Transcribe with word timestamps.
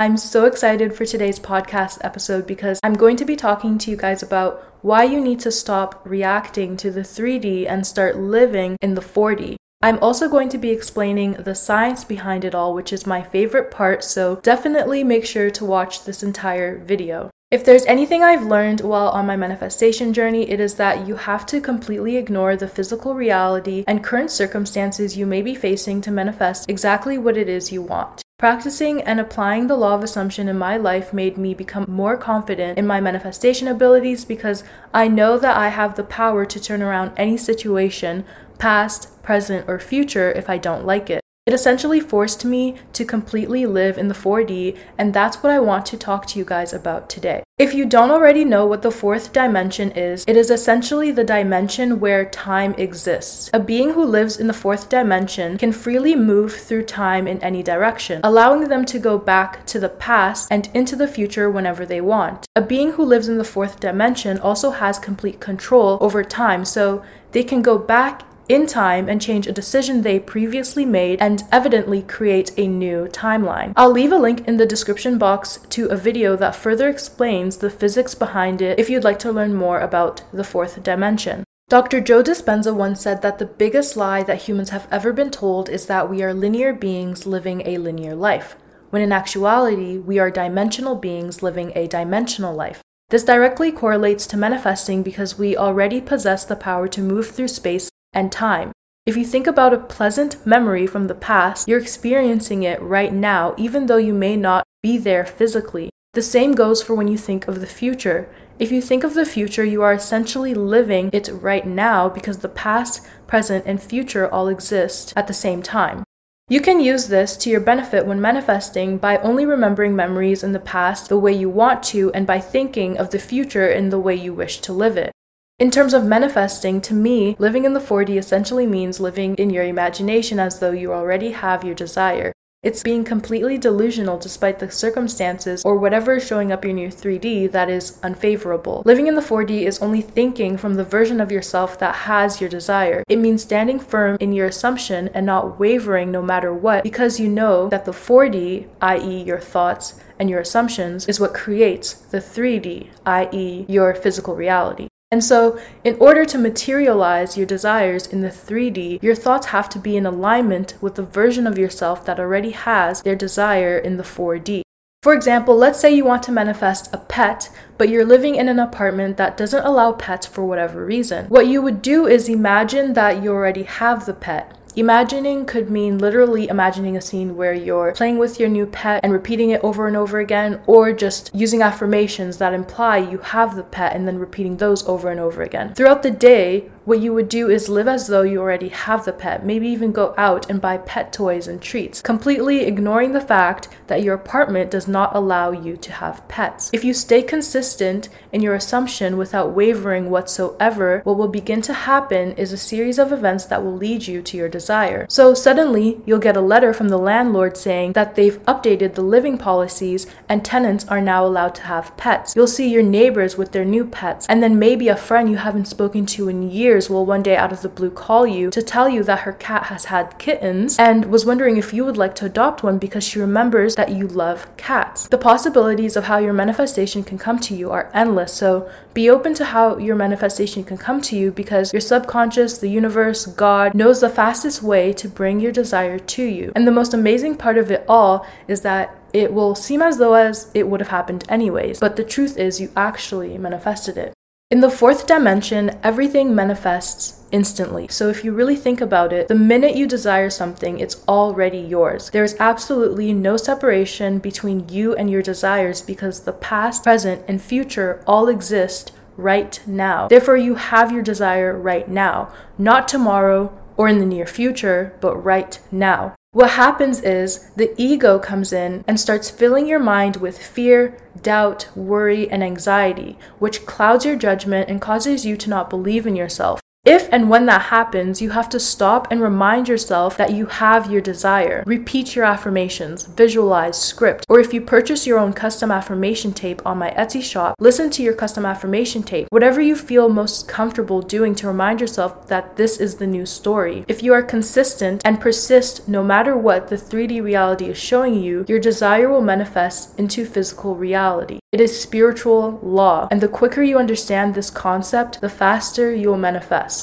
I'm 0.00 0.16
so 0.16 0.44
excited 0.44 0.94
for 0.94 1.04
today's 1.04 1.40
podcast 1.40 1.98
episode 2.02 2.46
because 2.46 2.78
I'm 2.84 2.94
going 2.94 3.16
to 3.16 3.24
be 3.24 3.34
talking 3.34 3.78
to 3.78 3.90
you 3.90 3.96
guys 3.96 4.22
about 4.22 4.62
why 4.80 5.02
you 5.02 5.20
need 5.20 5.40
to 5.40 5.50
stop 5.50 6.00
reacting 6.04 6.76
to 6.76 6.92
the 6.92 7.00
3D 7.00 7.68
and 7.68 7.84
start 7.84 8.16
living 8.16 8.76
in 8.80 8.94
the 8.94 9.00
4D. 9.00 9.56
I'm 9.82 9.98
also 9.98 10.28
going 10.28 10.50
to 10.50 10.58
be 10.58 10.70
explaining 10.70 11.32
the 11.32 11.56
science 11.56 12.04
behind 12.04 12.44
it 12.44 12.54
all, 12.54 12.74
which 12.74 12.92
is 12.92 13.08
my 13.08 13.24
favorite 13.24 13.72
part, 13.72 14.04
so 14.04 14.36
definitely 14.36 15.02
make 15.02 15.26
sure 15.26 15.50
to 15.50 15.64
watch 15.64 16.04
this 16.04 16.22
entire 16.22 16.78
video. 16.78 17.32
If 17.50 17.64
there's 17.64 17.86
anything 17.86 18.22
I've 18.22 18.46
learned 18.46 18.82
while 18.82 19.08
on 19.08 19.26
my 19.26 19.34
manifestation 19.34 20.12
journey, 20.12 20.48
it 20.48 20.60
is 20.60 20.76
that 20.76 21.08
you 21.08 21.16
have 21.16 21.44
to 21.46 21.60
completely 21.60 22.16
ignore 22.16 22.54
the 22.54 22.68
physical 22.68 23.16
reality 23.16 23.82
and 23.88 24.04
current 24.04 24.30
circumstances 24.30 25.16
you 25.16 25.26
may 25.26 25.42
be 25.42 25.56
facing 25.56 26.00
to 26.02 26.12
manifest 26.12 26.70
exactly 26.70 27.18
what 27.18 27.36
it 27.36 27.48
is 27.48 27.72
you 27.72 27.82
want. 27.82 28.22
Practicing 28.38 29.02
and 29.02 29.18
applying 29.18 29.66
the 29.66 29.74
law 29.74 29.96
of 29.96 30.04
assumption 30.04 30.46
in 30.46 30.56
my 30.56 30.76
life 30.76 31.12
made 31.12 31.36
me 31.36 31.54
become 31.54 31.84
more 31.88 32.16
confident 32.16 32.78
in 32.78 32.86
my 32.86 33.00
manifestation 33.00 33.66
abilities 33.66 34.24
because 34.24 34.62
I 34.94 35.08
know 35.08 35.40
that 35.40 35.56
I 35.56 35.70
have 35.70 35.96
the 35.96 36.04
power 36.04 36.46
to 36.46 36.60
turn 36.60 36.80
around 36.80 37.10
any 37.16 37.36
situation, 37.36 38.24
past, 38.58 39.20
present, 39.24 39.68
or 39.68 39.80
future, 39.80 40.30
if 40.30 40.48
I 40.48 40.56
don't 40.56 40.86
like 40.86 41.10
it. 41.10 41.20
It 41.48 41.54
essentially 41.54 41.98
forced 41.98 42.44
me 42.44 42.74
to 42.92 43.06
completely 43.06 43.64
live 43.64 43.96
in 43.96 44.08
the 44.08 44.14
4D, 44.14 44.76
and 44.98 45.14
that's 45.14 45.42
what 45.42 45.50
I 45.50 45.58
want 45.58 45.86
to 45.86 45.96
talk 45.96 46.26
to 46.26 46.38
you 46.38 46.44
guys 46.44 46.74
about 46.74 47.08
today. 47.08 47.42
If 47.56 47.72
you 47.72 47.86
don't 47.86 48.10
already 48.10 48.44
know 48.44 48.66
what 48.66 48.82
the 48.82 48.90
fourth 48.90 49.32
dimension 49.32 49.90
is, 49.92 50.26
it 50.28 50.36
is 50.36 50.50
essentially 50.50 51.10
the 51.10 51.24
dimension 51.24 52.00
where 52.00 52.26
time 52.26 52.74
exists. 52.74 53.48
A 53.54 53.60
being 53.60 53.94
who 53.94 54.04
lives 54.04 54.36
in 54.36 54.46
the 54.46 54.52
fourth 54.52 54.90
dimension 54.90 55.56
can 55.56 55.72
freely 55.72 56.14
move 56.14 56.52
through 56.54 56.84
time 56.84 57.26
in 57.26 57.42
any 57.42 57.62
direction, 57.62 58.20
allowing 58.22 58.68
them 58.68 58.84
to 58.84 58.98
go 58.98 59.16
back 59.16 59.64
to 59.68 59.80
the 59.80 59.88
past 59.88 60.48
and 60.50 60.68
into 60.74 60.96
the 60.96 61.08
future 61.08 61.50
whenever 61.50 61.86
they 61.86 62.02
want. 62.02 62.46
A 62.56 62.60
being 62.60 62.92
who 62.92 63.04
lives 63.06 63.26
in 63.26 63.38
the 63.38 63.42
fourth 63.42 63.80
dimension 63.80 64.38
also 64.38 64.72
has 64.72 64.98
complete 64.98 65.40
control 65.40 65.96
over 66.02 66.22
time, 66.22 66.66
so 66.66 67.02
they 67.32 67.42
can 67.42 67.62
go 67.62 67.78
back 67.78 68.27
in 68.48 68.66
time 68.66 69.08
and 69.08 69.20
change 69.20 69.46
a 69.46 69.52
decision 69.52 70.02
they 70.02 70.18
previously 70.18 70.84
made 70.84 71.20
and 71.20 71.44
evidently 71.52 72.02
create 72.02 72.50
a 72.56 72.66
new 72.66 73.06
timeline. 73.08 73.72
I'll 73.76 73.90
leave 73.90 74.12
a 74.12 74.18
link 74.18 74.46
in 74.48 74.56
the 74.56 74.66
description 74.66 75.18
box 75.18 75.58
to 75.70 75.86
a 75.86 75.96
video 75.96 76.36
that 76.36 76.56
further 76.56 76.88
explains 76.88 77.58
the 77.58 77.70
physics 77.70 78.14
behind 78.14 78.62
it 78.62 78.78
if 78.78 78.88
you'd 78.88 79.04
like 79.04 79.18
to 79.20 79.32
learn 79.32 79.54
more 79.54 79.80
about 79.80 80.22
the 80.32 80.44
fourth 80.44 80.82
dimension. 80.82 81.44
Dr. 81.68 82.00
Joe 82.00 82.22
Dispenza 82.22 82.74
once 82.74 83.02
said 83.02 83.20
that 83.20 83.38
the 83.38 83.44
biggest 83.44 83.94
lie 83.94 84.22
that 84.22 84.42
humans 84.42 84.70
have 84.70 84.88
ever 84.90 85.12
been 85.12 85.30
told 85.30 85.68
is 85.68 85.84
that 85.84 86.08
we 86.08 86.22
are 86.22 86.32
linear 86.32 86.72
beings 86.72 87.26
living 87.26 87.62
a 87.66 87.76
linear 87.76 88.14
life, 88.14 88.56
when 88.88 89.02
in 89.02 89.12
actuality, 89.12 89.98
we 89.98 90.18
are 90.18 90.30
dimensional 90.30 90.94
beings 90.94 91.42
living 91.42 91.72
a 91.74 91.86
dimensional 91.86 92.54
life. 92.54 92.80
This 93.10 93.22
directly 93.24 93.70
correlates 93.70 94.26
to 94.28 94.38
manifesting 94.38 95.02
because 95.02 95.38
we 95.38 95.58
already 95.58 96.00
possess 96.00 96.46
the 96.46 96.56
power 96.56 96.88
to 96.88 97.02
move 97.02 97.28
through 97.28 97.48
space 97.48 97.90
and 98.12 98.30
time. 98.30 98.72
If 99.06 99.16
you 99.16 99.24
think 99.24 99.46
about 99.46 99.72
a 99.72 99.78
pleasant 99.78 100.44
memory 100.46 100.86
from 100.86 101.06
the 101.06 101.14
past, 101.14 101.66
you're 101.66 101.80
experiencing 101.80 102.62
it 102.62 102.80
right 102.82 103.12
now, 103.12 103.54
even 103.56 103.86
though 103.86 103.96
you 103.96 104.12
may 104.12 104.36
not 104.36 104.64
be 104.82 104.98
there 104.98 105.24
physically. 105.24 105.90
The 106.12 106.22
same 106.22 106.52
goes 106.52 106.82
for 106.82 106.94
when 106.94 107.08
you 107.08 107.16
think 107.16 107.48
of 107.48 107.60
the 107.60 107.66
future. 107.66 108.28
If 108.58 108.72
you 108.72 108.82
think 108.82 109.04
of 109.04 109.14
the 109.14 109.24
future, 109.24 109.64
you 109.64 109.82
are 109.82 109.94
essentially 109.94 110.52
living 110.52 111.10
it 111.12 111.30
right 111.32 111.66
now 111.66 112.08
because 112.08 112.38
the 112.38 112.48
past, 112.48 113.06
present, 113.26 113.64
and 113.66 113.82
future 113.82 114.28
all 114.28 114.48
exist 114.48 115.12
at 115.16 115.26
the 115.26 115.34
same 115.34 115.62
time. 115.62 116.04
You 116.50 116.60
can 116.60 116.80
use 116.80 117.08
this 117.08 117.36
to 117.38 117.50
your 117.50 117.60
benefit 117.60 118.06
when 118.06 118.20
manifesting 118.20 118.96
by 118.96 119.18
only 119.18 119.44
remembering 119.44 119.94
memories 119.94 120.42
in 120.42 120.52
the 120.52 120.58
past 120.58 121.08
the 121.08 121.18
way 121.18 121.32
you 121.32 121.50
want 121.50 121.82
to 121.84 122.10
and 122.12 122.26
by 122.26 122.40
thinking 122.40 122.96
of 122.96 123.10
the 123.10 123.18
future 123.18 123.68
in 123.68 123.90
the 123.90 123.98
way 123.98 124.14
you 124.14 124.32
wish 124.32 124.60
to 124.62 124.72
live 124.72 124.96
it. 124.96 125.12
In 125.58 125.72
terms 125.72 125.92
of 125.92 126.04
manifesting, 126.04 126.80
to 126.82 126.94
me, 126.94 127.34
living 127.40 127.64
in 127.64 127.74
the 127.74 127.80
4D 127.80 128.16
essentially 128.16 128.64
means 128.64 129.00
living 129.00 129.34
in 129.34 129.50
your 129.50 129.64
imagination 129.64 130.38
as 130.38 130.60
though 130.60 130.70
you 130.70 130.92
already 130.92 131.32
have 131.32 131.64
your 131.64 131.74
desire. 131.74 132.32
It's 132.62 132.84
being 132.84 133.02
completely 133.02 133.58
delusional 133.58 134.18
despite 134.18 134.60
the 134.60 134.70
circumstances 134.70 135.64
or 135.64 135.76
whatever 135.76 136.14
is 136.14 136.26
showing 136.26 136.52
up 136.52 136.64
in 136.64 136.78
your 136.78 136.92
3D 136.92 137.50
that 137.50 137.68
is 137.68 137.98
unfavorable. 138.04 138.82
Living 138.84 139.08
in 139.08 139.16
the 139.16 139.20
4D 139.20 139.62
is 139.62 139.80
only 139.80 140.00
thinking 140.00 140.56
from 140.56 140.74
the 140.74 140.84
version 140.84 141.20
of 141.20 141.32
yourself 141.32 141.76
that 141.80 142.06
has 142.06 142.40
your 142.40 142.50
desire. 142.50 143.02
It 143.08 143.18
means 143.18 143.42
standing 143.42 143.80
firm 143.80 144.16
in 144.20 144.32
your 144.32 144.46
assumption 144.46 145.08
and 145.12 145.26
not 145.26 145.58
wavering 145.58 146.12
no 146.12 146.22
matter 146.22 146.54
what 146.54 146.84
because 146.84 147.18
you 147.18 147.28
know 147.28 147.68
that 147.70 147.84
the 147.84 147.90
4D, 147.90 148.68
i.e., 148.80 149.22
your 149.24 149.40
thoughts 149.40 149.98
and 150.20 150.30
your 150.30 150.38
assumptions, 150.38 151.08
is 151.08 151.18
what 151.18 151.34
creates 151.34 151.94
the 151.94 152.18
3D, 152.18 152.90
i.e., 153.06 153.66
your 153.68 153.92
physical 153.92 154.36
reality. 154.36 154.87
And 155.10 155.24
so, 155.24 155.58
in 155.84 155.96
order 155.98 156.26
to 156.26 156.36
materialize 156.36 157.36
your 157.36 157.46
desires 157.46 158.06
in 158.06 158.20
the 158.20 158.28
3D, 158.28 159.02
your 159.02 159.14
thoughts 159.14 159.46
have 159.48 159.70
to 159.70 159.78
be 159.78 159.96
in 159.96 160.04
alignment 160.04 160.74
with 160.82 160.96
the 160.96 161.02
version 161.02 161.46
of 161.46 161.56
yourself 161.58 162.04
that 162.04 162.20
already 162.20 162.50
has 162.50 163.02
their 163.02 163.16
desire 163.16 163.78
in 163.78 163.96
the 163.96 164.02
4D. 164.02 164.62
For 165.02 165.14
example, 165.14 165.56
let's 165.56 165.80
say 165.80 165.94
you 165.94 166.04
want 166.04 166.24
to 166.24 166.32
manifest 166.32 166.92
a 166.92 166.98
pet, 166.98 167.50
but 167.78 167.88
you're 167.88 168.04
living 168.04 168.34
in 168.34 168.48
an 168.48 168.58
apartment 168.58 169.16
that 169.16 169.36
doesn't 169.36 169.64
allow 169.64 169.92
pets 169.92 170.26
for 170.26 170.44
whatever 170.44 170.84
reason. 170.84 171.26
What 171.26 171.46
you 171.46 171.62
would 171.62 171.80
do 171.80 172.06
is 172.06 172.28
imagine 172.28 172.92
that 172.92 173.22
you 173.22 173.32
already 173.32 173.62
have 173.62 174.04
the 174.04 174.12
pet. 174.12 174.58
Imagining 174.78 175.44
could 175.44 175.70
mean 175.70 175.98
literally 175.98 176.46
imagining 176.46 176.96
a 176.96 177.00
scene 177.00 177.36
where 177.36 177.52
you're 177.52 177.90
playing 177.94 178.16
with 178.16 178.38
your 178.38 178.48
new 178.48 178.64
pet 178.64 179.00
and 179.02 179.12
repeating 179.12 179.50
it 179.50 179.60
over 179.64 179.88
and 179.88 179.96
over 179.96 180.20
again, 180.20 180.60
or 180.68 180.92
just 180.92 181.34
using 181.34 181.62
affirmations 181.62 182.36
that 182.36 182.54
imply 182.54 182.98
you 182.98 183.18
have 183.18 183.56
the 183.56 183.64
pet 183.64 183.96
and 183.96 184.06
then 184.06 184.20
repeating 184.20 184.58
those 184.58 184.86
over 184.86 185.10
and 185.10 185.18
over 185.18 185.42
again. 185.42 185.74
Throughout 185.74 186.04
the 186.04 186.12
day, 186.12 186.70
what 186.88 187.00
you 187.00 187.12
would 187.12 187.28
do 187.28 187.50
is 187.50 187.68
live 187.68 187.86
as 187.86 188.06
though 188.06 188.22
you 188.22 188.40
already 188.40 188.70
have 188.70 189.04
the 189.04 189.12
pet, 189.12 189.44
maybe 189.44 189.68
even 189.68 189.92
go 189.92 190.14
out 190.16 190.48
and 190.48 190.58
buy 190.58 190.78
pet 190.78 191.12
toys 191.12 191.46
and 191.46 191.60
treats, 191.60 192.00
completely 192.00 192.60
ignoring 192.64 193.12
the 193.12 193.20
fact 193.20 193.68
that 193.88 194.02
your 194.02 194.14
apartment 194.14 194.70
does 194.70 194.88
not 194.88 195.14
allow 195.14 195.50
you 195.50 195.76
to 195.76 195.92
have 195.92 196.26
pets. 196.28 196.70
If 196.72 196.84
you 196.84 196.94
stay 196.94 197.20
consistent 197.20 198.08
in 198.32 198.40
your 198.40 198.54
assumption 198.54 199.18
without 199.18 199.52
wavering 199.52 200.08
whatsoever, 200.08 201.02
what 201.04 201.18
will 201.18 201.28
begin 201.28 201.60
to 201.62 201.74
happen 201.74 202.32
is 202.32 202.54
a 202.54 202.56
series 202.56 202.98
of 202.98 203.12
events 203.12 203.44
that 203.44 203.62
will 203.62 203.76
lead 203.76 204.06
you 204.06 204.22
to 204.22 204.38
your 204.38 204.48
desire. 204.48 205.04
So 205.10 205.34
suddenly, 205.34 206.00
you'll 206.06 206.18
get 206.18 206.38
a 206.38 206.40
letter 206.40 206.72
from 206.72 206.88
the 206.88 206.96
landlord 206.96 207.58
saying 207.58 207.92
that 207.92 208.14
they've 208.14 208.42
updated 208.46 208.94
the 208.94 209.02
living 209.02 209.36
policies 209.36 210.06
and 210.26 210.42
tenants 210.42 210.86
are 210.88 211.02
now 211.02 211.26
allowed 211.26 211.54
to 211.56 211.62
have 211.64 211.94
pets. 211.98 212.34
You'll 212.34 212.46
see 212.46 212.70
your 212.70 212.82
neighbors 212.82 213.36
with 213.36 213.52
their 213.52 213.66
new 213.66 213.84
pets, 213.84 214.24
and 214.30 214.42
then 214.42 214.58
maybe 214.58 214.88
a 214.88 214.96
friend 214.96 215.28
you 215.28 215.36
haven't 215.36 215.66
spoken 215.66 216.06
to 216.06 216.30
in 216.30 216.50
years 216.50 216.77
will 216.86 217.06
one 217.06 217.22
day 217.22 217.34
out 217.34 217.52
of 217.52 217.62
the 217.62 217.68
blue 217.68 217.90
call 217.90 218.26
you 218.26 218.50
to 218.50 218.62
tell 218.62 218.90
you 218.90 219.02
that 219.04 219.20
her 219.20 219.32
cat 219.32 219.64
has 219.64 219.86
had 219.86 220.18
kittens 220.18 220.78
and 220.78 221.06
was 221.06 221.24
wondering 221.24 221.56
if 221.56 221.72
you 221.72 221.84
would 221.84 221.96
like 221.96 222.14
to 222.16 222.26
adopt 222.26 222.62
one 222.62 222.76
because 222.76 223.04
she 223.04 223.18
remembers 223.18 223.74
that 223.76 223.90
you 223.90 224.06
love 224.06 224.46
cats. 224.58 225.08
The 225.08 225.16
possibilities 225.16 225.96
of 225.96 226.04
how 226.04 226.18
your 226.18 226.34
manifestation 226.34 227.02
can 227.02 227.16
come 227.16 227.38
to 227.38 227.54
you 227.54 227.70
are 227.70 227.90
endless, 227.94 228.34
so 228.34 228.70
be 228.92 229.08
open 229.08 229.32
to 229.34 229.46
how 229.46 229.78
your 229.78 229.96
manifestation 229.96 230.62
can 230.64 230.76
come 230.76 231.00
to 231.00 231.16
you 231.16 231.30
because 231.30 231.72
your 231.72 231.80
subconscious, 231.80 232.58
the 232.58 232.68
universe, 232.68 233.24
God 233.24 233.72
knows 233.72 234.00
the 234.00 234.10
fastest 234.10 234.62
way 234.62 234.92
to 234.92 235.08
bring 235.08 235.40
your 235.40 235.52
desire 235.52 235.98
to 235.98 236.22
you. 236.22 236.52
And 236.54 236.66
the 236.66 236.72
most 236.72 236.92
amazing 236.92 237.36
part 237.36 237.56
of 237.56 237.70
it 237.70 237.84
all 237.88 238.26
is 238.46 238.60
that 238.60 238.94
it 239.12 239.32
will 239.32 239.54
seem 239.54 239.80
as 239.80 239.96
though 239.96 240.14
as 240.14 240.50
it 240.52 240.68
would 240.68 240.80
have 240.80 240.88
happened 240.88 241.24
anyways, 241.28 241.80
but 241.80 241.96
the 241.96 242.04
truth 242.04 242.36
is 242.36 242.60
you 242.60 242.70
actually 242.76 243.38
manifested 243.38 243.96
it. 243.96 244.12
In 244.50 244.60
the 244.60 244.70
fourth 244.70 245.06
dimension, 245.06 245.78
everything 245.82 246.34
manifests 246.34 247.20
instantly. 247.30 247.86
So 247.88 248.08
if 248.08 248.24
you 248.24 248.32
really 248.32 248.56
think 248.56 248.80
about 248.80 249.12
it, 249.12 249.28
the 249.28 249.34
minute 249.34 249.76
you 249.76 249.86
desire 249.86 250.30
something, 250.30 250.78
it's 250.78 251.06
already 251.06 251.58
yours. 251.58 252.08
There 252.08 252.24
is 252.24 252.34
absolutely 252.40 253.12
no 253.12 253.36
separation 253.36 254.18
between 254.20 254.66
you 254.70 254.94
and 254.96 255.10
your 255.10 255.20
desires 255.20 255.82
because 255.82 256.22
the 256.22 256.32
past, 256.32 256.82
present, 256.82 257.26
and 257.28 257.42
future 257.42 258.02
all 258.06 258.26
exist 258.26 258.92
right 259.18 259.60
now. 259.66 260.08
Therefore, 260.08 260.38
you 260.38 260.54
have 260.54 260.92
your 260.92 261.02
desire 261.02 261.54
right 261.54 261.86
now, 261.86 262.32
not 262.56 262.88
tomorrow 262.88 263.52
or 263.76 263.86
in 263.86 263.98
the 263.98 264.06
near 264.06 264.24
future, 264.24 264.96
but 265.02 265.14
right 265.22 265.60
now. 265.70 266.14
What 266.32 266.50
happens 266.50 267.00
is 267.00 267.48
the 267.56 267.72
ego 267.78 268.18
comes 268.18 268.52
in 268.52 268.84
and 268.86 269.00
starts 269.00 269.30
filling 269.30 269.66
your 269.66 269.78
mind 269.78 270.16
with 270.16 270.36
fear, 270.36 270.98
doubt, 271.22 271.70
worry, 271.74 272.30
and 272.30 272.44
anxiety, 272.44 273.18
which 273.38 273.64
clouds 273.64 274.04
your 274.04 274.14
judgment 274.14 274.68
and 274.68 274.78
causes 274.78 275.24
you 275.24 275.38
to 275.38 275.48
not 275.48 275.70
believe 275.70 276.06
in 276.06 276.16
yourself. 276.16 276.60
If 276.88 277.06
and 277.12 277.28
when 277.28 277.44
that 277.44 277.64
happens, 277.68 278.22
you 278.22 278.30
have 278.30 278.48
to 278.48 278.58
stop 278.58 279.08
and 279.10 279.20
remind 279.20 279.68
yourself 279.68 280.16
that 280.16 280.32
you 280.32 280.46
have 280.46 280.90
your 280.90 281.02
desire. 281.02 281.62
Repeat 281.66 282.16
your 282.16 282.24
affirmations, 282.24 283.04
visualize, 283.04 283.78
script, 283.78 284.24
or 284.26 284.40
if 284.40 284.54
you 284.54 284.62
purchase 284.62 285.06
your 285.06 285.18
own 285.18 285.34
custom 285.34 285.70
affirmation 285.70 286.32
tape 286.32 286.62
on 286.64 286.78
my 286.78 286.90
Etsy 286.92 287.22
shop, 287.22 287.56
listen 287.60 287.90
to 287.90 288.02
your 288.02 288.14
custom 288.14 288.46
affirmation 288.46 289.02
tape. 289.02 289.26
Whatever 289.28 289.60
you 289.60 289.76
feel 289.76 290.08
most 290.08 290.48
comfortable 290.48 291.02
doing 291.02 291.34
to 291.34 291.46
remind 291.46 291.82
yourself 291.82 292.26
that 292.28 292.56
this 292.56 292.78
is 292.78 292.94
the 292.94 293.06
new 293.06 293.26
story. 293.26 293.84
If 293.86 294.02
you 294.02 294.14
are 294.14 294.22
consistent 294.22 295.02
and 295.04 295.20
persist 295.20 295.90
no 295.90 296.02
matter 296.02 296.38
what 296.38 296.68
the 296.68 296.76
3D 296.76 297.22
reality 297.22 297.66
is 297.66 297.76
showing 297.76 298.14
you, 298.14 298.46
your 298.48 298.60
desire 298.60 299.10
will 299.10 299.20
manifest 299.20 299.98
into 299.98 300.24
physical 300.24 300.74
reality. 300.74 301.40
It 301.50 301.62
is 301.62 301.80
spiritual 301.80 302.60
law, 302.62 303.08
and 303.10 303.22
the 303.22 303.28
quicker 303.28 303.62
you 303.62 303.78
understand 303.78 304.34
this 304.34 304.50
concept, 304.50 305.22
the 305.22 305.30
faster 305.30 305.94
you 305.94 306.08
will 306.08 306.18
manifest. 306.18 306.76